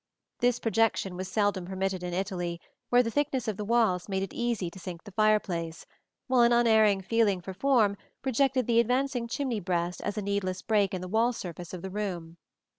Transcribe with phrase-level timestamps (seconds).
[0.39, 2.59] This projection was seldom permitted in Italy,
[2.89, 5.85] where the thickness of the walls made it easy to sink the fireplace,
[6.25, 10.95] while an unerring feeling for form rejected the advancing chimney breast as a needless break
[10.95, 12.37] in the wall surface of the room.